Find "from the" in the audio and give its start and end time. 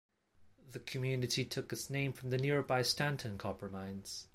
2.11-2.39